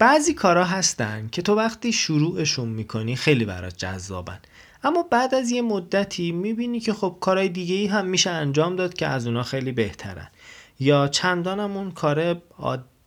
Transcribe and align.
بعضی 0.00 0.34
کارا 0.34 0.64
هستن 0.64 1.28
که 1.32 1.42
تو 1.42 1.54
وقتی 1.54 1.92
شروعشون 1.92 2.68
می‌کنی 2.68 3.16
خیلی 3.16 3.44
برات 3.44 3.76
جذابن. 3.76 4.38
اما 4.84 5.02
بعد 5.02 5.34
از 5.34 5.50
یه 5.50 5.62
مدتی 5.62 6.32
می‌بینی 6.32 6.80
که 6.80 6.92
خب 6.92 7.16
کارهای 7.20 7.48
دیگه 7.48 7.74
ای 7.74 7.86
هم 7.86 8.06
میشه 8.06 8.30
انجام 8.30 8.76
داد 8.76 8.94
که 8.94 9.06
از 9.06 9.26
اونا 9.26 9.42
خیلی 9.42 9.72
بهترن. 9.72 10.28
یا 10.80 11.08
چندان 11.08 11.60
هم 11.60 11.76
اون 11.76 11.90
کار 11.90 12.42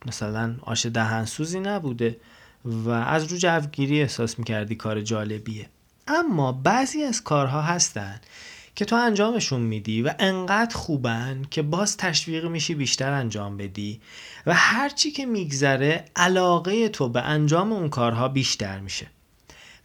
مثلا 0.05 0.55
آش 0.61 0.85
دهنسوزی 0.85 1.59
نبوده 1.59 2.17
و 2.65 2.89
از 2.89 3.31
رو 3.31 3.37
جوگیری 3.37 4.01
احساس 4.01 4.39
می‌کردی 4.39 4.75
کار 4.75 5.01
جالبیه. 5.01 5.69
اما 6.07 6.51
بعضی 6.51 7.03
از 7.03 7.23
کارها 7.23 7.61
هستن 7.61 8.21
که 8.75 8.85
تو 8.85 8.95
انجامشون 8.95 9.61
میدی 9.61 10.01
و 10.01 10.13
انقدر 10.19 10.75
خوبن 10.75 11.41
که 11.51 11.61
باز 11.61 11.97
تشویق 11.97 12.45
میشی 12.45 12.75
بیشتر 12.75 13.11
انجام 13.11 13.57
بدی 13.57 14.01
و 14.45 14.53
هرچی 14.53 15.11
که 15.11 15.25
میگذره 15.25 16.05
علاقه 16.15 16.89
تو 16.89 17.09
به 17.09 17.21
انجام 17.21 17.73
اون 17.73 17.89
کارها 17.89 18.27
بیشتر 18.27 18.79
میشه. 18.79 19.07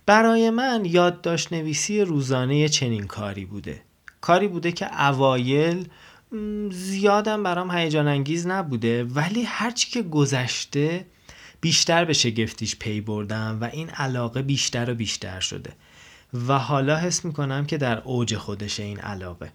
برای 0.07 0.51
من 0.51 0.85
یادداشت 0.85 1.53
نویسی 1.53 2.01
روزانه 2.01 2.69
چنین 2.69 3.07
کاری 3.07 3.45
بوده. 3.45 3.83
کاری 4.21 4.48
بوده 4.48 4.73
که 4.73 5.09
اوایل 5.09 5.89
زیادم 6.70 7.43
برام 7.43 7.70
هیجان 7.70 8.09
انگیز 8.09 8.47
نبوده 8.47 9.05
ولی 9.05 9.43
هرچی 9.43 9.91
که 9.91 10.03
گذشته 10.03 11.07
بیشتر 11.61 12.05
به 12.05 12.12
شگفتیش 12.12 12.77
پی 12.77 13.01
بردم 13.01 13.59
و 13.61 13.65
این 13.65 13.91
علاقه 13.91 14.43
بیشتر 14.43 14.91
و 14.91 14.95
بیشتر 14.95 15.41
شده. 15.41 15.73
و 16.35 16.59
حالا 16.59 16.97
حس 16.97 17.25
می‌کنم 17.25 17.67
که 17.67 17.79
در 17.79 17.99
اوج 17.99 18.37
خودش 18.37 18.81
این 18.81 19.01
علاقه. 19.01 19.53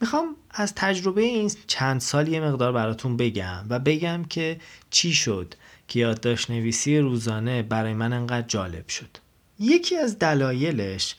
می‌خوام 0.00 0.36
از 0.50 0.74
تجربه 0.74 1.22
این 1.22 1.50
چند 1.66 2.00
سال 2.00 2.28
یه 2.28 2.40
مقدار 2.40 2.72
براتون 2.72 3.16
بگم 3.16 3.64
و 3.68 3.78
بگم 3.78 4.24
که 4.24 4.60
چی 4.90 5.12
شد 5.12 5.54
که 5.88 6.00
یادداشت 6.00 6.50
نویسی 6.50 6.98
روزانه 6.98 7.62
برای 7.62 7.94
من 7.94 8.12
انقدر 8.12 8.46
جالب 8.46 8.88
شد. 8.88 9.16
یکی 9.58 9.96
از 9.96 10.18
دلایلش 10.18 11.16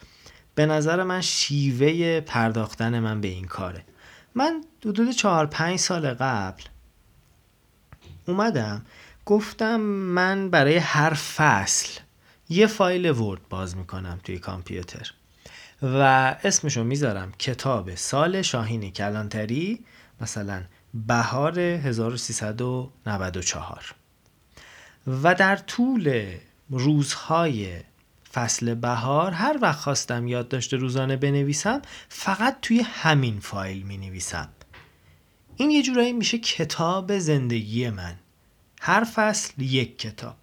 به 0.55 0.65
نظر 0.65 1.03
من 1.03 1.21
شیوه 1.21 2.19
پرداختن 2.19 2.99
من 2.99 3.21
به 3.21 3.27
این 3.27 3.45
کاره. 3.45 3.83
من 4.35 4.63
حدود 4.85 5.11
چهار 5.11 5.45
پنج 5.45 5.79
سال 5.79 6.13
قبل 6.13 6.63
اومدم 8.27 8.85
گفتم 9.25 9.79
من 9.81 10.49
برای 10.49 10.77
هر 10.77 11.13
فصل 11.13 11.99
یه 12.49 12.67
فایل 12.67 13.11
ورد 13.11 13.47
باز 13.49 13.77
می‌کنم 13.77 14.19
توی 14.23 14.39
کامپیوتر. 14.39 15.13
و 15.81 15.97
اسمشو 16.43 16.83
می‌ذارم 16.83 17.31
کتاب 17.39 17.95
سال 17.95 18.41
شاهین 18.41 18.91
کلانتری 18.91 19.79
مثلا 20.21 20.63
بهار 20.93 21.59
1394 21.59 23.95
و 25.07 25.35
در 25.35 25.55
طول 25.55 26.33
روزهای 26.69 27.79
فصل 28.33 28.73
بهار 28.73 29.31
هر 29.31 29.57
وقت 29.61 29.79
خواستم 29.79 30.27
یادداشت 30.27 30.73
روزانه 30.73 31.17
بنویسم 31.17 31.81
فقط 32.09 32.57
توی 32.61 32.79
همین 32.79 33.39
فایل 33.39 33.81
می 33.81 33.97
نویسم 33.97 34.49
این 35.55 35.71
یه 35.71 35.83
جورایی 35.83 36.13
میشه 36.13 36.37
کتاب 36.37 37.19
زندگی 37.19 37.89
من. 37.89 38.15
هر 38.81 39.03
فصل 39.03 39.61
یک 39.61 39.97
کتاب. 39.97 40.35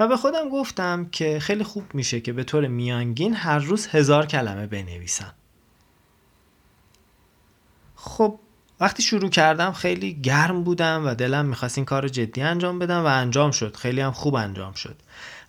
و 0.00 0.08
به 0.08 0.16
خودم 0.16 0.48
گفتم 0.48 1.08
که 1.12 1.40
خیلی 1.40 1.64
خوب 1.64 1.94
میشه 1.94 2.20
که 2.20 2.32
به 2.32 2.44
طور 2.44 2.66
میانگین 2.66 3.34
هر 3.34 3.58
روز 3.58 3.86
هزار 3.86 4.26
کلمه 4.26 4.66
بنویسم. 4.66 5.34
خب 7.94 8.38
وقتی 8.80 9.02
شروع 9.02 9.30
کردم 9.30 9.72
خیلی 9.72 10.14
گرم 10.14 10.64
بودم 10.64 11.06
و 11.06 11.14
دلم 11.14 11.46
می‌خواست 11.46 11.78
این 11.78 11.84
کار 11.84 12.08
جدی 12.08 12.42
انجام 12.42 12.78
بدم 12.78 13.02
و 13.02 13.06
انجام 13.06 13.50
شد. 13.50 13.76
خیلی 13.76 14.00
هم 14.00 14.12
خوب 14.12 14.34
انجام 14.34 14.72
شد. 14.72 14.96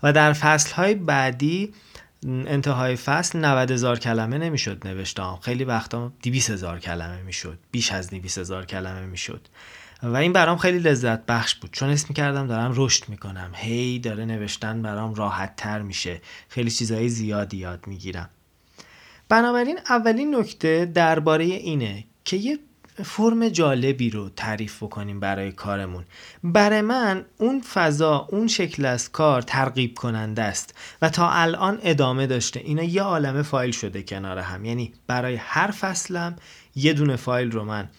و 0.03 0.13
در 0.13 0.33
فصلهای 0.33 0.95
بعدی 0.95 1.73
انتهای 2.25 2.95
فصل 2.95 3.39
90 3.39 3.71
هزار 3.71 3.99
کلمه 3.99 4.38
نمی‌شد 4.38 4.88
نوشتم. 4.88 5.39
خیلی 5.41 5.63
وقتا 5.63 6.11
200 6.23 6.49
هزار 6.49 6.80
کلمه 6.80 7.21
می‌شد. 7.21 7.59
بیش 7.71 7.92
از 7.92 8.09
200 8.09 8.37
هزار 8.37 8.65
کلمه 8.65 9.05
می‌شد. 9.05 9.47
و 10.04 10.16
این 10.16 10.34
برام 10.34 10.58
خیلی 10.58 10.80
لذت 10.80 11.26
بخش 11.26 11.56
بود. 11.56 11.72
چون 11.72 11.89
اسم 11.89 12.06
می‌کردم 12.10 12.48
دارم 12.48 12.73
رشد 12.76 13.10
می‌کنم. 13.10 13.52
هی 13.54 14.00
داره 14.00 14.26
نوشتن 14.26 14.82
برام 14.82 15.14
راحت 15.14 15.56
تر 15.56 15.82
میشه. 15.82 16.22
خیلی 16.50 16.72
چیزهای 16.72 17.10
زیادی 17.10 17.58
یاد 17.58 17.88
می‌گیرم. 17.88 18.30
بنابراین 19.30 19.80
اولین 19.89 20.36
نکته 20.36 20.92
درباره 20.94 21.44
اینه 21.44 22.04
که 22.26 22.38
یه 22.38 22.60
فرم 23.04 23.50
جالبی 23.50 24.10
رو 24.10 24.30
تعریف 24.30 24.84
بکنیم 24.84 25.20
برای 25.20 25.52
کارمون. 25.52 26.04
برای 26.44 26.82
من 26.82 27.26
اون 27.38 27.62
فضا 27.62 28.28
اون 28.32 28.48
شکل 28.48 28.86
از 28.86 29.12
کار 29.12 29.42
ترغیب 29.42 29.94
کننده 29.94 30.42
است 30.42 30.76
و 31.02 31.10
تا 31.10 31.30
الان 31.30 31.80
ادامه 31.83 32.28
داشته. 32.28 32.60
اینا 32.60 32.83
یه 32.83 33.02
عالمه 33.02 33.42
فایل 33.42 33.72
شده 33.72 34.04
کنار 34.04 34.38
هم. 34.39 34.66
یعنی 34.66 34.94
برای 35.08 35.36
هر 35.36 35.72
فصلم 35.72 36.36
یه 36.76 36.94
دونه 36.94 37.16
فایل 37.16 37.52
رو 37.52 37.66
من 37.66 37.89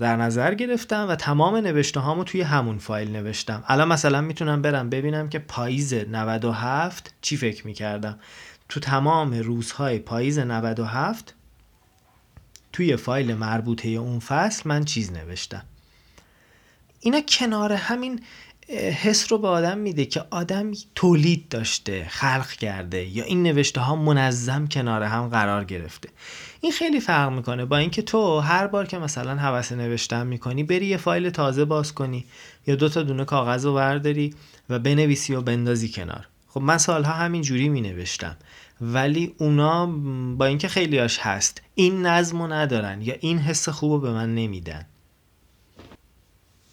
در 0.00 0.16
نظر 0.16 0.54
گرفتم 0.54 1.06
و 1.08 1.16
تمام 1.16 1.56
نوشته 1.56 2.00
هامو 2.00 2.24
توی 2.24 2.40
همون 2.40 2.78
فایل 2.78 3.10
نوشتم. 3.16 3.64
الان 3.66 3.88
مثلا 3.88 4.20
می‌تونم 4.20 4.62
برم 4.62 4.90
ببینم 4.90 5.28
که 5.28 5.38
پاییز 5.38 5.94
97 5.94 7.14
چی 7.20 7.36
فکر 7.36 7.66
می‌کردم. 7.66 8.18
تو 8.68 8.80
تمام 8.80 9.34
روزهای 9.34 9.98
پاییز 9.98 10.38
97 10.38 11.34
توی 12.72 12.96
فایل 12.96 13.34
مربوطه 13.34 13.88
اون 13.88 14.18
فصل 14.18 14.68
من 14.68 14.84
چیز 14.84 15.12
نوشتم. 15.12 15.64
اینا 17.00 17.20
کنار 17.28 17.72
همین 17.72 18.20
حس 18.76 19.32
رو 19.32 19.38
به 19.38 19.48
آدم 19.48 19.78
میده 19.78 20.04
که 20.04 20.24
آدم 20.30 20.72
تولید 20.94 21.48
داشته 21.48 22.06
خلق 22.08 22.50
کرده 22.50 23.04
یا 23.04 23.24
این 23.24 23.42
نوشته 23.42 23.80
ها 23.80 23.96
منظم 23.96 24.66
کنار 24.66 25.02
هم 25.02 25.28
قرار 25.28 25.64
گرفته. 25.64 26.08
این 26.60 26.72
خیلی 26.72 27.00
فرق 27.00 27.32
می‌کنه 27.32 27.64
با 27.64 27.76
اینکه 27.76 28.02
تو 28.02 28.38
هر 28.38 28.66
بار 28.66 28.86
که 28.86 28.98
مثلا 28.98 29.36
حوس 29.36 29.72
نوشتن 29.72 30.26
می‌کنی 30.26 30.64
بری 30.64 30.86
یه 30.86 30.96
فایل 30.96 31.30
تازه 31.30 31.64
باز 31.64 31.94
کنی 31.94 32.24
یا 32.66 32.74
دو 32.74 32.88
تا 32.88 33.02
دونه 33.02 33.24
کاغذ 33.24 33.64
رو 33.64 33.74
برداری 33.74 34.34
و 34.70 34.78
بنویسی 34.78 35.34
و 35.34 35.40
بندازی 35.40 35.88
کنار. 35.88 36.28
خب 36.48 36.60
من 36.60 36.78
سالها 36.78 37.12
همین 37.12 37.42
جوری 37.42 37.68
می 37.68 37.80
نوشتم 37.80 38.36
ولی 38.80 39.34
اونا 39.38 39.86
با 40.36 40.46
اینکه 40.46 40.68
خیلیاش 40.68 41.18
هست 41.18 41.62
این 41.74 42.06
نظم 42.06 42.42
رو 42.42 42.52
ندارن 42.52 43.02
یا 43.02 43.14
این 43.20 43.38
حس 43.38 43.68
خوب 43.68 43.92
رو 43.92 44.00
به 44.00 44.12
من 44.12 44.34
نمیدن. 44.34 44.86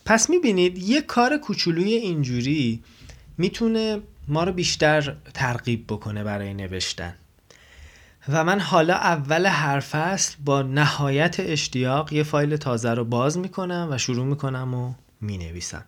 پس 0.05 0.29
می‌بینید 0.29 0.77
یه 0.77 1.01
کار 1.01 1.37
کوچولوی 1.37 1.93
اینجوری 1.93 2.83
می‌تونه 3.37 3.99
ما 4.27 4.43
رو 4.43 4.51
بیشتر 4.51 5.15
ترغیب 5.33 5.87
بکنه 5.87 6.23
برای 6.23 6.53
نوشتن. 6.53 7.15
و 8.29 8.43
من 8.43 8.59
حالا 8.59 8.93
اول 8.93 9.45
هر 9.45 9.79
فصل 9.79 10.35
با 10.45 10.61
نهایت 10.61 11.35
اشتیاق 11.39 12.13
یه 12.13 12.23
فایل 12.23 12.55
تازه 12.55 12.93
رو 12.93 13.05
باز 13.05 13.37
می‌کنم 13.37 13.87
و 13.91 13.97
شروع 13.97 14.25
می‌کنم 14.25 14.73
و 14.73 14.93
می‌نویسم. 15.21 15.85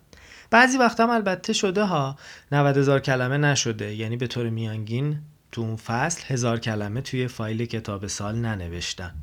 بعضی 0.52 0.78
وقتا 0.78 1.04
هم 1.04 1.10
البته 1.10 1.54
شده 1.54 1.84
ها 1.84 2.16
90 2.52 2.78
هزار 2.78 3.00
کلمه 3.00 3.38
نشده. 3.38 3.96
یعنی 3.96 4.18
به 4.18 4.28
طور 4.28 4.50
میانگین 4.50 5.20
تو 5.52 5.62
اون 5.62 5.76
فصل 5.76 6.24
هزار 6.28 6.60
کلمه 6.60 7.02
توی 7.02 7.28
فایل 7.28 7.66
کتاب 7.66 8.08
سال 8.08 8.36
ننوشتم. 8.36 9.16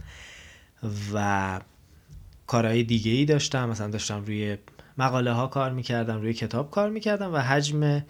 و 1.15 1.61
کارهای 2.47 2.82
دیگه 2.82 3.11
ای 3.11 3.25
داشتم. 3.25 3.69
مثلا 3.69 3.88
داشتم 3.91 4.25
روی 4.25 4.56
مقاله 4.99 5.32
ها 5.32 5.47
کار 5.47 5.72
می‌کردم 5.72 6.21
روی 6.21 6.32
کتاب 6.32 6.71
کار 6.71 6.91
می‌کردم 6.91 7.34
و 7.34 7.38
حجم 7.38 8.05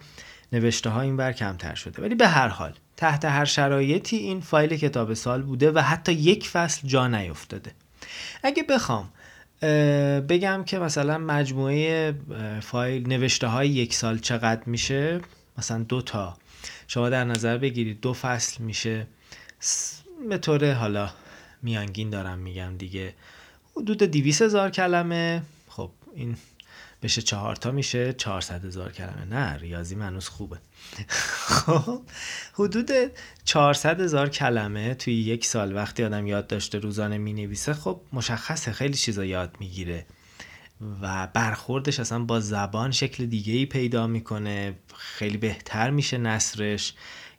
نوشته 0.53 0.89
ها 0.89 1.01
این 1.01 1.17
بر 1.17 1.33
کمتر 1.33 1.75
شده. 1.75 2.01
ولی 2.01 2.15
به 2.15 2.27
هر 2.27 2.47
حال 2.47 2.73
تحت 2.97 3.25
هر 3.25 3.45
شرایطی 3.45 4.17
این 4.17 4.41
فایل 4.41 4.77
کتاب 4.77 5.13
سال 5.13 5.41
بوده 5.41 5.71
و 5.71 5.79
حتی 5.79 6.11
یک 6.11 6.49
فصل 6.49 6.87
جا 6.87 7.07
نیفتاده. 7.07 7.71
اگه 8.43 8.63
بخوام 8.63 9.09
بگم 10.29 10.63
که 10.63 10.79
مثلا 10.79 11.17
مجموعه 11.17 12.15
فایل 12.61 13.07
نوشته 13.07 13.47
های 13.47 13.69
یک 13.69 13.93
سال 13.93 14.17
چقدر 14.17 14.61
میشه 14.65 15.21
مثلا 15.57 15.83
دو 15.83 16.01
تا. 16.01 16.37
شما 16.87 17.09
در 17.09 17.23
نظر 17.23 17.57
بگیرید 17.57 18.01
دو 18.01 18.13
فصل 18.13 18.63
میشه. 18.63 19.07
به 20.29 20.37
طور 20.37 20.73
حالا 20.73 21.09
میانگین 21.61 22.09
دارم 22.09 22.39
میگم 22.39 22.77
دیگه. 22.77 23.13
حدود 23.77 24.03
دیویس 24.03 24.41
هزار 24.41 24.69
کلمه. 24.69 25.41
خب 25.69 25.91
این 26.15 26.37
بشه 27.05 27.21
چهار 27.21 27.55
تا 27.55 27.71
میشه 27.71 28.13
400 28.13 28.65
هزار 28.65 28.91
کلمه. 28.91 29.25
نه 29.25 29.57
ریاضی 29.57 29.95
منوس 29.95 30.27
خوبه. 30.27 30.57
خب 31.07 32.01
حدود 32.53 32.91
400 33.45 34.01
هزار 34.01 34.29
کلمه 34.29 34.93
توی 34.93 35.13
یک 35.13 35.45
سال 35.45 35.75
وقتی 35.75 36.03
آدم 36.03 36.27
یاد 36.27 36.47
داشته 36.47 36.79
روزانه 36.79 37.17
می 37.17 37.33
نویسه 37.33 37.73
خب 37.73 38.01
مشخصه 38.13 38.71
خیلی 38.71 38.93
چیزا 38.93 39.25
یاد 39.25 39.55
می‌گیره. 39.59 40.05
و 41.01 41.27
برخوردش 41.27 41.99
اصلا 41.99 42.19
با 42.19 42.39
زبان 42.39 42.91
شکل 42.91 43.25
دیگه 43.25 43.53
ای 43.53 43.65
پیدا 43.65 44.07
می‌کنه 44.07 44.75
خیلی 44.97 45.37
بهتر 45.37 45.89
میشه 45.89 46.17
نصرش 46.17 46.93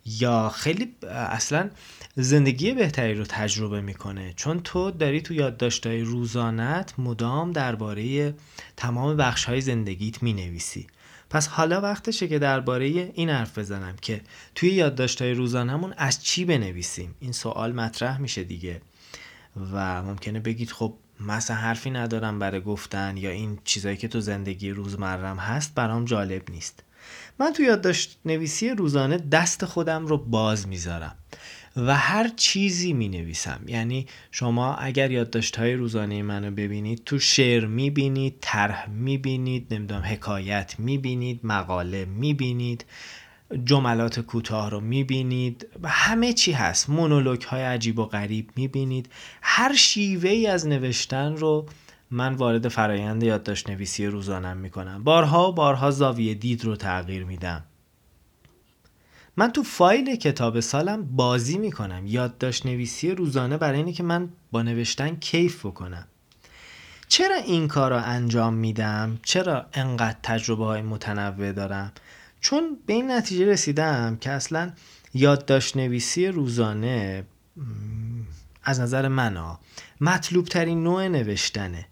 یا 0.07 0.49
خیلی 0.49 0.95
اصلا 1.09 1.69
زندگی 2.15 2.71
بهتری 2.71 3.15
رو 3.15 3.23
تجربه 3.23 3.81
می‌کنه. 3.81 4.33
چون 4.35 4.59
تو 4.59 4.91
داری 4.91 5.21
تو 5.21 5.33
یادداشتهای 5.33 6.01
روزانت 6.01 6.93
مدام 6.97 7.51
درباره 7.51 8.33
تمام 8.77 9.17
بخش 9.17 9.45
های 9.45 9.61
زندگیت 9.61 10.23
می‌نویسی. 10.23 10.87
پس 11.29 11.47
حالا 11.47 11.81
وقتشه 11.81 12.27
که 12.27 12.39
درباره 12.39 12.85
این 12.85 13.29
حرف 13.29 13.57
بزنم 13.57 13.95
که 14.01 14.21
توی 14.55 14.69
یادداشت‌های 14.69 15.33
روزانهمون 15.33 15.93
از 15.97 16.23
چی 16.23 16.45
بنویسیم؟ 16.45 17.15
این 17.19 17.31
سوال 17.31 17.71
مطرح 17.71 18.21
میشه 18.21 18.43
دیگه. 18.43 18.81
و 19.73 20.03
ممکنه 20.03 20.39
بگید 20.39 20.71
خب 20.71 20.93
مثلا 21.19 21.57
حرفی 21.57 21.89
ندارم 21.89 22.39
برای 22.39 22.61
گفتن 22.61 23.17
یا 23.17 23.29
این 23.29 23.59
چیزایی 23.63 23.97
که 23.97 24.07
تو 24.07 24.19
زندگی 24.19 24.69
روزمرم 24.69 25.37
هست 25.37 25.75
برام 25.75 26.05
جالب 26.05 26.49
نیست. 26.49 26.83
من 27.39 27.53
تو 27.53 27.63
یادداشت 27.63 28.19
نویسی 28.25 28.69
روزانه 28.69 29.17
دست 29.17 29.65
خودم 29.65 30.05
رو 30.05 30.17
باز 30.17 30.67
می‌ذارم 30.67 31.15
و 31.77 31.95
هر 31.95 32.27
چیزی 32.27 32.93
می 32.93 33.09
نویسم 33.09 33.61
یعنی 33.67 34.07
شما 34.31 34.75
اگر 34.75 35.11
یادداشت 35.11 35.55
های 35.55 35.73
روزانه 35.73 36.21
منو 36.23 36.51
ببینید 36.51 37.03
تو 37.05 37.19
شعر 37.19 37.65
می 37.65 37.89
بینید 37.89 38.37
طرح 38.41 38.89
می 38.89 39.17
بینید 39.17 39.73
نمی‌دونم 39.73 40.01
حکایت 40.01 40.75
می 40.77 40.97
بینید 40.97 41.39
مقاله 41.43 42.05
می 42.05 42.33
بینید 42.33 42.85
جملات 43.63 44.19
کوتاه 44.19 44.69
رو 44.69 44.79
می 44.79 45.03
بینید 45.03 45.67
همه 45.83 46.33
چی 46.33 46.51
هست. 46.51 46.89
مونولوگ 46.89 47.41
های 47.41 47.61
عجیب 47.61 47.99
و 47.99 48.05
غریب 48.05 48.49
می 48.55 48.67
بینید 48.67 49.09
هر 49.41 49.75
شیوه 49.75 50.29
ای 50.29 50.47
از 50.47 50.67
نوشتن 50.67 51.35
رو 51.35 51.65
من 52.11 52.33
وارد 52.33 52.67
فرایند 52.67 53.23
یادداشت 53.23 53.69
نویسی 53.69 54.05
روزانم 54.05 54.57
می‌کنم. 54.57 55.03
بارها 55.03 55.49
و 55.49 55.53
بارها 55.53 55.91
زاویه 55.91 56.33
دید 56.33 56.65
رو 56.65 56.75
تغییر 56.75 57.23
میدم. 57.23 57.63
من 59.37 59.51
تو 59.51 59.63
فایل 59.63 60.15
کتاب 60.15 60.59
سالم 60.59 61.15
بازی 61.15 61.57
می‌کنم. 61.57 62.07
یادداشت 62.07 62.65
نویسی 62.65 63.11
روزانه 63.11 63.57
برای 63.57 63.77
اینه 63.77 63.93
که 63.93 64.03
من 64.03 64.29
با 64.51 64.61
نوشتن 64.61 65.15
کیف 65.15 65.65
بکنم. 65.65 66.07
چرا 67.07 67.35
این 67.35 67.67
کار 67.67 67.91
رو 67.91 68.01
انجام 68.05 68.53
میدم؟ 68.53 69.19
چرا 69.23 69.65
انقدر 69.73 70.17
تجربه 70.23 70.65
های 70.65 70.81
متنوع 70.81 71.51
دارم؟ 71.51 71.91
چون 72.41 72.77
به 72.85 72.93
این 72.93 73.11
نتیجه 73.11 73.45
رسیدم 73.45 74.17
که 74.21 74.31
اصلا 74.31 74.71
یادداشت 75.13 75.77
نویسی 75.77 76.27
روزانه 76.27 77.23
از 78.63 78.79
نظر 78.79 79.07
من 79.07 79.37
ها 79.37 79.59
مطلوب 80.01 80.45
ترین 80.45 80.83
نوع 80.83 81.07
نوشتنه. 81.07 81.85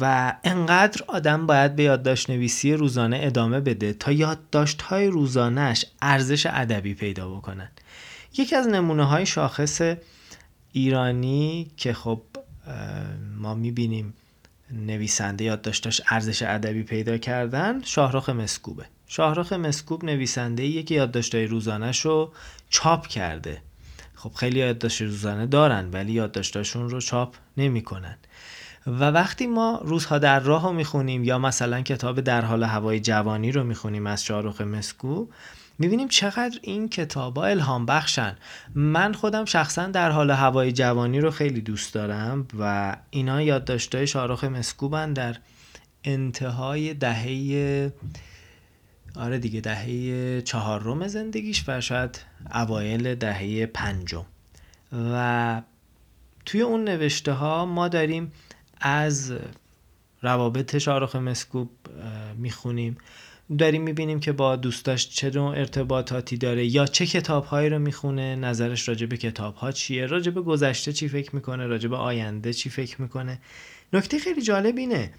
و 0.00 0.34
انقدر 0.44 1.04
آدم 1.08 1.46
باید 1.46 1.76
به 1.76 1.82
یادداشت 1.82 2.30
نویسی 2.30 2.72
روزانه 2.72 3.20
ادامه 3.22 3.60
بده 3.60 3.92
تا 3.92 4.12
یادداشت 4.12 4.82
های 4.82 5.06
روزانهش 5.06 5.86
ارزش 6.02 6.46
ادبی 6.46 6.94
پیدا 6.94 7.28
بکنن. 7.28 7.68
یکی 8.38 8.56
از 8.56 8.68
نمونه 8.68 9.04
های 9.04 9.26
شاخص 9.26 9.80
ایرانی 10.72 11.70
که 11.76 11.92
خب 11.92 12.22
ما 13.38 13.54
می‌بینیم 13.54 14.14
نویسنده 14.70 15.44
یادداشتاش 15.44 16.00
ارزش 16.08 16.42
ادبی 16.42 16.82
پیدا 16.82 17.18
کردن 17.18 17.82
شاهرخ 17.82 18.28
مسکوبه. 18.28 18.84
شاهرخ 19.06 19.52
مسکوب 19.52 20.04
نویسنده 20.04 20.64
یکی 20.64 20.82
که 20.82 20.94
یادداشت‌های 20.94 21.46
روزانه‌ش 21.46 22.00
رو 22.00 22.32
چاپ 22.70 23.06
کرده. 23.06 23.62
خب 24.14 24.32
خیلی 24.34 24.58
یادداشت 24.58 25.02
روزانه 25.02 25.46
دارن 25.46 25.90
ولی 25.90 26.12
یادداشتاشون 26.12 26.90
رو 26.90 27.00
چاپ 27.00 27.34
نمی‌کنن. 27.56 28.16
و 28.86 29.10
وقتی 29.10 29.46
ما 29.46 29.80
روزها 29.84 30.18
در 30.18 30.40
راه 30.40 30.62
رو 30.62 30.72
می‌خونیم 30.72 31.24
یا 31.24 31.38
مثلا 31.38 31.80
کتاب 31.80 32.20
در 32.20 32.44
حال 32.44 32.62
هوای 32.62 33.00
جوانی 33.00 33.52
رو 33.52 33.64
می‌خونیم 33.64 34.06
از 34.06 34.24
شاهرخ 34.24 34.60
مسکو 34.60 35.26
می‌بینیم 35.78 36.08
چقدر 36.08 36.58
این 36.62 36.88
کتاب 36.88 37.36
ها 37.38 37.44
الهام 37.44 37.86
بخشن. 37.86 38.36
من 38.74 39.12
خودم 39.12 39.44
شخصا 39.44 39.86
در 39.86 40.10
حال 40.10 40.30
هوای 40.30 40.72
جوانی 40.72 41.20
رو 41.20 41.30
خیلی 41.30 41.60
دوست 41.60 41.94
دارم 41.94 42.48
و 42.58 42.96
اینا 43.10 43.42
یادداشت‌های 43.42 44.06
شاهرخ 44.06 44.44
مسکوبن 44.44 45.12
در 45.12 45.36
انتهای 46.04 46.94
دهه 46.94 47.92
آره 49.16 49.38
دیگه 49.38 49.60
دهه 49.60 50.40
چهارم 50.40 51.06
زندگیش 51.06 51.64
و 51.68 51.80
شاید 51.80 52.20
اوایل 52.54 53.14
دهه 53.14 53.66
پنجم. 53.66 54.24
و 54.92 55.62
توی 56.46 56.60
اون 56.60 56.84
نوشته 56.84 57.32
ها 57.32 57.66
ما 57.66 57.88
داریم 57.88 58.32
از 58.82 59.32
روابط 60.22 60.78
شارخ 60.78 61.16
مسکوب 61.16 61.70
می‌خونیم. 62.36 62.96
داریم 63.58 63.82
می‌بینیم 63.82 64.20
که 64.20 64.32
با 64.32 64.56
دوستاش 64.56 65.08
چه 65.08 65.30
نوع 65.30 65.48
ارتباطاتی 65.48 66.36
داره 66.36 66.66
یا 66.66 66.86
چه 66.86 67.06
کتابهایی 67.06 67.68
رو 67.68 67.78
می‌خونه 67.78 68.36
نظرش 68.36 68.88
راجع 68.88 69.06
به 69.06 69.16
کتابها 69.16 69.72
چیه 69.72 70.06
راجع 70.06 70.30
به 70.30 70.40
گذشته 70.40 70.92
چی 70.92 71.08
فکر 71.08 71.34
می‌کنه 71.34 71.66
راجع 71.66 71.88
به 71.88 71.96
آینده 71.96 72.52
چی 72.52 72.70
فکر 72.70 73.02
می‌کنه. 73.02 73.40
نکته 73.92 74.18
خیلی 74.18 74.42
جالب 74.42 74.76
اینه 74.76 75.12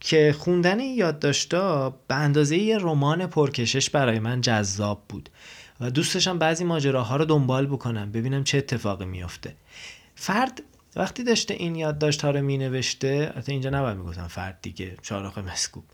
که 0.00 0.34
خوندن 0.38 0.80
این 0.80 0.98
یادداشتا 0.98 1.90
به 2.08 2.14
اندازه 2.14 2.56
یه 2.58 2.78
رمان 2.78 3.26
پرکشش 3.26 3.90
برای 3.90 4.18
من 4.18 4.40
جذاب 4.40 5.04
بود 5.08 5.28
و 5.80 5.90
دوستشم 5.90 6.38
بعضی 6.38 6.64
ماجراها 6.64 7.16
رو 7.16 7.24
دنبال 7.24 7.66
بکنم 7.66 8.12
ببینم 8.12 8.44
چه 8.44 8.58
اتفاقی 8.58 9.04
میافته. 9.04 9.54
فرد 10.14 10.62
وقتی 10.96 11.24
داشته 11.24 11.54
این 11.54 11.74
یادداشت 11.74 12.22
ها 12.22 12.30
رو 12.30 12.42
می 12.42 12.58
نوشته 12.58 13.32
حتی 13.36 13.52
اینجا 13.52 13.70
نباید 13.70 13.96
می‌گفتم 13.96 14.26
فرد 14.26 14.58
دیگه 14.62 14.96
شاهرخ 15.02 15.38
مسکوب. 15.38 15.84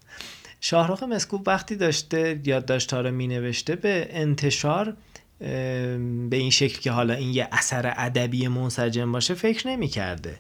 شاهرخ 0.61 1.03
مسکوب 1.03 1.49
وقتی 1.49 1.77
داشته 1.77 2.41
یادداشت 2.45 2.93
ها 2.93 3.01
رو 3.01 3.11
می 3.11 3.27
نوشته 3.27 3.77
به 3.77 4.09
انتشار 4.11 4.97
به 5.39 6.29
این 6.31 6.51
شکل 6.51 6.81
که 6.81 6.91
حالا 6.91 7.15
این 7.15 7.35
یه 7.35 7.49
اثر 7.53 7.95
ادبی 7.97 8.49
منسجم 8.49 9.13
باشه 9.13 9.35
فکر 9.35 9.69
نمی 9.69 9.89
کرده 9.89 10.39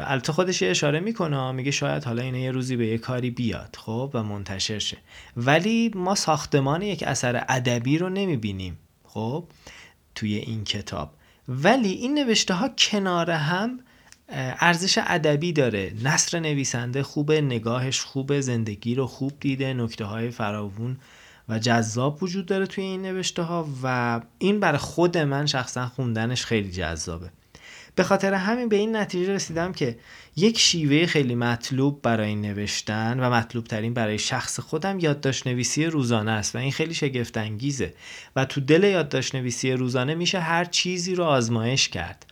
البته 0.00 0.32
خودش 0.32 0.62
اشاره 0.62 1.00
می‌کنه 1.00 1.52
میگه 1.52 1.70
شاید 1.70 2.04
حالا 2.04 2.22
اینه 2.22 2.40
یه 2.40 2.50
روزی 2.50 2.76
به 2.76 2.86
یه 2.86 2.98
کاری 2.98 3.30
بیاد 3.30 3.76
خب 3.78 4.10
و 4.14 4.22
منتشر 4.22 4.78
شه. 4.78 4.96
ولی 5.36 5.90
ما 5.94 6.14
ساختمان 6.14 6.82
یک 6.82 7.02
اثر 7.02 7.44
ادبی 7.48 7.98
رو 7.98 8.08
نمی‌بینیم 8.08 8.78
خب 9.04 9.44
توی 10.14 10.34
این 10.34 10.64
کتاب. 10.64 11.15
ولی 11.48 11.92
این 11.92 12.14
نوشته 12.14 12.54
ها 12.54 12.68
کنار 12.68 13.30
هم 13.30 13.80
ارزش 14.28 14.98
ادبی 15.06 15.52
داره. 15.52 15.92
نصر 16.02 16.40
نویسنده 16.40 17.02
خوبه 17.02 17.40
نگاهش 17.40 18.00
خوبه 18.00 18.40
زندگی 18.40 18.94
رو 18.94 19.06
خوب 19.06 19.32
دیده 19.40 19.74
نکته 19.74 20.04
های 20.04 20.30
فراوون 20.30 20.96
و 21.48 21.58
جذاب 21.58 22.22
وجود 22.22 22.46
داره 22.46 22.66
توی 22.66 22.84
این 22.84 23.02
نوشته 23.02 23.42
ها 23.42 23.68
و 23.82 24.20
این 24.38 24.60
برای 24.60 24.78
خود 24.78 25.18
من 25.18 25.46
شخصا 25.46 25.86
خوندنش 25.86 26.44
خیلی 26.44 26.70
جذابه. 26.70 27.30
به 27.96 28.02
خاطر 28.02 28.34
همین 28.34 28.68
به 28.68 28.76
این 28.76 28.96
نتیجه 28.96 29.32
رسیدم 29.32 29.72
که 29.72 29.98
یک 30.36 30.58
شیوه 30.58 31.06
خیلی 31.06 31.34
مطلوب 31.34 32.02
برای 32.02 32.34
نوشتن 32.34 33.20
و 33.20 33.30
مطلوب 33.30 33.64
ترین 33.64 33.94
برای 33.94 34.18
شخص 34.18 34.60
خودم 34.60 34.98
یادداشت 34.98 35.46
نویسی 35.46 35.86
روزانه 35.86 36.30
است 36.30 36.54
و 36.54 36.58
این 36.58 36.72
خیلی 36.72 36.94
شگفت 36.94 37.36
انگیزه 37.36 37.94
و 38.36 38.44
تو 38.44 38.60
دل 38.60 38.84
یادداشت 38.84 39.34
نویسی 39.34 39.72
روزانه 39.72 40.14
میشه 40.14 40.40
هر 40.40 40.64
چیزی 40.64 41.14
رو 41.14 41.24
آزمایش 41.24 41.88
کرد. 41.88 42.26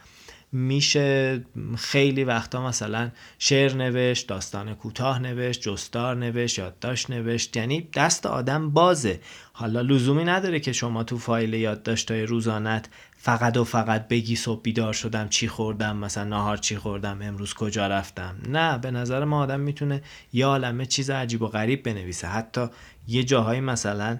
میشه 0.54 1.44
خیلی 1.76 2.25
وقتا 2.25 2.66
مثلا 2.66 3.11
شعر 3.38 3.75
نوشت 3.75 4.28
داستان 4.28 4.75
کوتاه 4.75 5.18
نوشت 5.18 5.61
جستار 5.61 6.16
نوشت 6.16 6.58
یادداشت 6.58 7.11
نوشت. 7.11 7.56
یعنی 7.56 7.88
دست 7.94 8.26
آدم 8.26 8.70
بازه. 8.70 9.20
حالا 9.52 9.80
لزومی 9.80 10.25
نداره 10.25 10.61
که 10.61 10.73
شما 10.73 11.04
تو 11.04 11.18
فایل 11.18 11.54
یادداشت‌های 11.54 12.26
روزانت 12.26 12.88
فقط 13.16 13.56
و 13.56 13.64
فقط 13.64 14.08
بگی 14.08 14.37
صبح 14.37 14.62
بیدار 14.62 14.92
شدم 14.92 15.28
چی 15.28 15.49
خوردم 15.49 15.96
مثلا 15.96 16.25
نهار 16.25 16.56
چی 16.56 16.76
خوردم 16.76 17.23
امروز 17.23 17.54
کجا 17.54 17.87
رفتم. 17.87 18.37
نه 18.49 18.78
به 18.78 18.90
نظر 18.90 19.25
ما 19.25 19.42
آدم 19.42 19.61
می‌تونه 19.61 20.02
یه 20.32 20.46
عالمه 20.46 20.87
چیز 20.87 21.11
عجیب 21.11 21.42
و 21.42 21.46
غریب 21.46 21.82
بنویسه. 21.82 22.28
حتی 22.28 22.66
یه 23.08 23.25
جاهایی 23.25 23.61
مثلا 23.61 24.18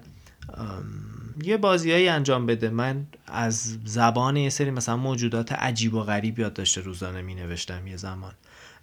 یه 1.43 1.57
بازیایی 1.57 2.07
انجام 2.07 2.45
بده. 2.45 2.69
من 2.69 3.07
از 3.27 3.77
زبان 3.83 4.37
یه 4.37 4.49
سری 4.49 4.71
مثلا 4.71 4.97
موجودات 4.97 5.51
عجیب 5.51 5.93
و 5.93 6.03
غریب 6.03 6.39
یاد 6.39 6.53
داشته 6.53 6.81
روزانه 6.81 7.21
می 7.21 7.35
نوشتم 7.35 7.87
یه 7.87 7.97
زمان. 7.97 8.33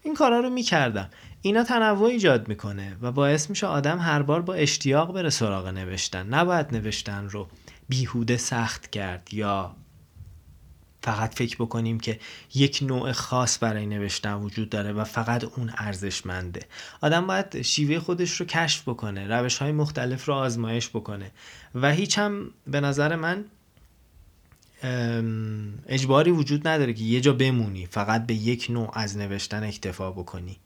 این 0.03 0.15
کارا 0.15 0.41
رو 0.41 0.51
می‌کردم. 0.51 1.09
اینا 1.43 1.65
تنوع 1.65 2.09
ایجاد 2.09 2.49
می‌کنه 2.49 2.97
و 3.03 3.13
باعث 3.13 3.51
میشه 3.51 3.67
آدم 3.67 3.99
هر 3.99 4.23
بار 4.23 4.43
با 4.43 4.55
اشتیاق 4.55 5.15
بره 5.15 5.31
سراغ 5.31 5.69
نوشتن. 5.69 6.27
نباید 6.27 6.75
نوشتن 6.75 7.29
رو 7.29 7.49
بیهوده 7.89 8.37
سخت 8.37 8.91
کرد 8.91 9.29
یا 9.35 9.77
فقط 11.03 11.35
فکر 11.35 11.57
بکنیم 11.57 12.01
که 12.01 12.21
یک 12.55 12.79
نوع 12.83 13.13
خاص 13.13 13.59
برای 13.63 13.87
نوشتن 13.87 14.35
وجود 14.35 14.71
داره 14.71 14.93
و 14.93 15.05
فقط 15.05 15.45
اون 15.45 15.73
ارزشمنده. 15.77 16.61
آدم 17.01 17.27
باید 17.27 17.63
شیوه 17.63 17.99
خودش 17.99 18.41
رو 18.41 18.47
کشف 18.47 18.89
بکنه 18.89 19.27
روش 19.27 19.59
های 19.59 19.73
مختلف 19.73 20.25
رو 20.25 20.35
آزمایش 20.35 20.89
بکنه. 20.89 21.31
و 21.75 21.93
هیچ 21.93 22.19
هم 22.19 22.51
به 22.67 22.81
نظر 22.81 23.17
من 23.17 23.45
اجباری 25.87 26.31
وجود 26.31 26.69
نداره 26.69 26.93
که 26.93 27.05
یه 27.05 27.21
جا 27.21 27.33
بمونی 27.33 27.87
فقط 27.87 28.27
به 28.27 28.35
یک 28.35 28.67
نوع 28.71 28.99
از 28.99 29.17
نوشتن 29.17 29.65
اکتفا 29.65 30.11
بکنی. 30.11 30.57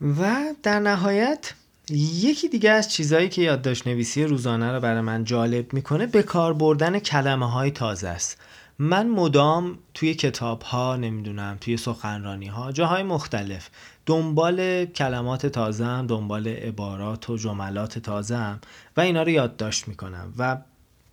و 0.00 0.54
در 0.62 0.78
نهایت 0.78 1.54
یکی 1.90 2.48
دیگه 2.48 2.70
از 2.70 2.92
چیزهایی 2.92 3.28
که 3.28 3.42
یادداشت 3.42 3.86
نویسی 3.86 4.24
روزانه 4.24 4.72
رو 4.72 4.80
برای 4.80 5.00
من 5.00 5.24
جالب 5.24 5.72
می‌کنه 5.72 6.06
به 6.06 6.22
کار 6.22 6.52
بردن 6.52 6.98
کلمه 6.98 7.50
های 7.50 7.70
تازه 7.70 8.08
است. 8.08 8.40
من 8.78 9.08
مدام 9.08 9.78
توی 9.94 10.14
کتاب 10.14 10.62
ها 10.62 10.96
نمی‌دونم 10.96 11.58
توی 11.60 11.76
سخنرانی 11.76 12.46
ها 12.46 12.72
جاهای 12.72 13.02
مختلف 13.02 13.70
دنبال 14.06 14.84
کلمات 14.84 15.46
تازم 15.46 16.06
دنبال 16.08 16.48
عبارات 16.48 17.30
و 17.30 17.36
جملات 17.36 17.98
تازم 17.98 18.60
و 18.96 19.00
اینا 19.00 19.22
رو 19.22 19.28
یادداشت 19.28 19.88
می‌کنم 19.88 20.32
و 20.38 20.56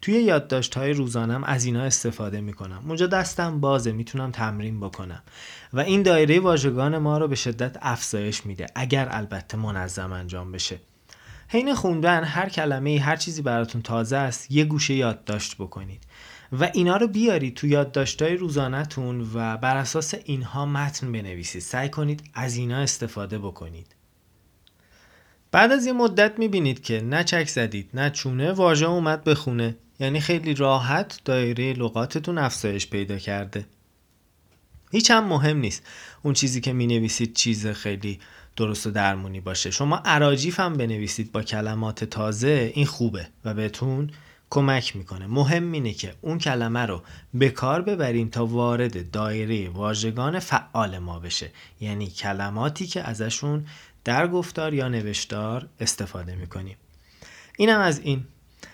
توی 0.02 0.14
یادداشت 0.14 0.78
های 0.78 0.94
روزانم 0.94 1.44
از 1.44 1.66
اینا 1.66 1.82
استفاده 1.82 2.42
می‌کنم. 2.42 2.84
اونجا 2.88 3.08
دستم 3.08 3.60
بازه 3.60 3.92
می‌تونم 3.92 4.32
تمرین 4.32 4.80
بکنم. 4.80 5.22
و 5.74 5.80
این 5.80 6.04
دایره 6.04 6.40
واژگان 6.40 6.98
ما 6.98 7.18
رو 7.18 7.28
به 7.28 7.36
شدت 7.36 7.78
افزایش 7.82 8.46
میده 8.46 8.66
اگر 8.76 9.08
البته 9.12 9.58
منظم 9.58 10.12
انجام 10.12 10.52
بشه. 10.52 10.80
حین 11.48 11.76
خوندن 11.76 12.24
هر 12.24 12.50
کلمه 12.50 13.00
هر 13.00 13.16
چیزی 13.16 13.42
براتون 13.42 13.82
تازه 13.82 14.18
است 14.18 14.52
یه 14.52 14.64
گوشه 14.66 14.94
یادداشت 14.94 15.56
بکنید. 15.56 16.04
و 16.60 16.70
اینا 16.74 16.98
رو 16.98 17.08
بیارید 17.08 17.56
تو 17.56 17.68
یادداشت‌های 17.68 18.36
روزانهتون 18.36 19.22
و 19.34 19.58
بر 19.58 19.78
اساس 19.78 20.14
اینها 20.26 20.66
متن 20.66 21.12
بنویسید. 21.12 21.62
سعی 21.62 21.90
کنید 21.90 22.24
از 22.34 22.56
اینا 22.56 22.78
استفاده 22.78 23.40
بکنید. 23.40 23.96
بعد 25.52 25.72
از 25.72 25.86
یه 25.86 25.94
مدت 25.94 26.40
می‌بینید 26.40 26.84
که 26.84 27.02
نه 27.02 27.24
چک 27.24 27.48
زدید 27.50 27.90
نه 27.94 28.10
چونه 28.10 28.52
واژه 28.52 28.86
اومد 28.86 29.24
بخونه 29.24 29.76
یعنی 30.02 30.20
خیلی 30.20 30.54
راحت 30.54 31.22
دایره 31.26 31.74
لغاتتون 31.74 32.38
افزایش 32.38 32.88
پیدا 32.88 33.18
کرده. 33.18 33.66
هیچ 34.92 35.12
هم 35.12 35.28
مهم 35.28 35.58
نیست. 35.58 35.84
اون 36.24 36.34
چیزی 36.34 36.62
که 36.62 36.74
می 36.74 36.88
نویسید 36.88 37.34
چیز 37.34 37.68
خیلی 37.68 38.20
درست 38.56 38.88
و 38.88 38.92
درمونی 38.92 39.40
باشه. 39.40 39.72
شما 39.72 39.98
عراجیف 40.06 40.60
هم 40.60 40.74
بنویسید 40.74 41.32
با 41.32 41.44
کلمات 41.44 42.04
تازه 42.04 42.72
این 42.76 42.86
خوبه 42.86 43.28
و 43.46 43.54
بهتون 43.54 44.10
کمک 44.50 44.96
می‌کنه. 44.96 45.28
مهم 45.28 45.72
اینه 45.72 45.94
که 45.94 46.14
اون 46.22 46.38
کلمه 46.38 46.86
رو 46.86 47.02
به 47.34 47.50
کار 47.50 47.82
ببریم 47.82 48.30
تا 48.30 48.46
وارد 48.46 49.12
دایره 49.12 49.70
واژگان 49.70 50.40
فعال 50.40 50.98
ما 50.98 51.20
بشه. 51.20 51.52
یعنی 51.82 52.08
کلماتی 52.08 52.88
که 52.88 53.02
ازشون 53.02 53.66
در 54.04 54.28
گفتار 54.28 54.74
یا 54.74 54.88
نوشتار 54.88 55.68
استفاده 55.80 56.36
می‌کنیم. 56.36 56.78
اینم 57.58 57.80
از 57.80 58.00
این. 58.00 58.24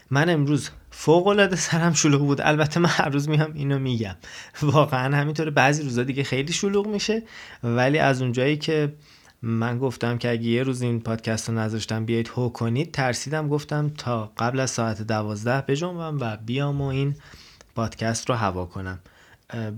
من 0.10 0.30
امروز 0.30 0.70
فوق 1.00 1.28
العاده 1.28 1.56
سرم 1.56 1.94
شلوغ 1.94 2.22
بود. 2.22 2.42
البته 2.42 2.80
من 2.80 2.90
هر 2.90 3.10
روز 3.10 3.30
میام 3.30 3.54
اینو 3.54 3.80
میگم. 3.80 4.16
واقعا 4.62 5.18
همینطوره. 5.18 5.52
بعضی 5.52 5.84
روزا 5.84 6.04
دیگه 6.04 6.24
خیلی 6.24 6.54
شلوغ 6.54 6.88
میشه. 6.88 7.24
ولی 7.64 7.98
از 7.98 8.22
اونجایی 8.22 8.58
که 8.58 8.94
من 9.42 9.80
گفتم 9.80 10.18
که 10.18 10.32
اگه 10.32 10.44
یه 10.44 10.64
روز 10.64 10.82
این 10.82 11.00
پادکست 11.00 11.50
رو 11.50 11.56
نذاشتم 11.56 12.06
بیایید 12.06 12.28
هو 12.28 12.50
کنید 12.50 12.92
ترسیدم. 12.92 13.48
گفتم 13.48 13.90
تا 13.90 14.32
قبل 14.38 14.60
از 14.60 14.72
ساعت 14.72 15.02
دوازده 15.02 15.62
بجنبم 15.62 16.18
و 16.22 16.38
بیام 16.38 16.82
و 16.82 16.86
این 16.86 17.16
پادکست 17.76 18.30
رو 18.30 18.36
هوا 18.36 18.66
کنم. 18.66 19.00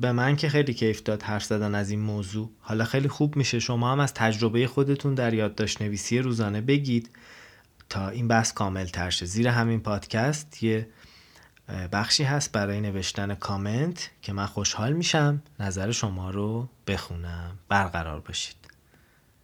به 0.02 0.12
من 0.12 0.36
که 0.36 0.50
خیلی 0.50 0.74
کیف 0.74 1.04
داد 1.04 1.24
حرف 1.24 1.44
زدن 1.44 1.76
از 1.76 1.90
این 1.90 2.00
موضوع. 2.00 2.50
حالا 2.60 2.86
خیلی 2.86 3.08
خوب 3.08 3.36
میشه. 3.36 3.60
شما 3.60 3.92
هم 3.92 4.00
از 4.00 4.14
تجربه 4.14 4.68
خودتون 4.68 5.14
در 5.14 5.34
یادداشت 5.34 5.82
نویسی 5.82 6.20
روزانه 6.20 6.62
بگید 6.62 7.10
تا 7.90 8.10
این 8.10 8.28
بحث 8.28 8.54
کامل 8.54 8.86
ترشه 8.86 9.26
زیر 9.26 9.48
همین 9.48 9.80
پادکست 9.80 10.64
یه 10.64 10.88
بخشی 11.92 12.24
هست 12.24 12.52
برای 12.52 12.82
نوشتن 12.82 13.36
کامنت 13.36 14.10
که 14.22 14.34
من 14.34 14.46
خوشحال 14.46 14.94
میشم 14.94 15.42
نظر 15.60 15.92
شما 15.92 16.30
رو 16.30 16.70
بخونم. 16.88 17.58
برقرار 17.70 18.20
باشید. 18.20 18.59